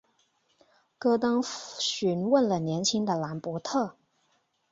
[0.97, 3.95] 戈登询问了年轻的兰伯特。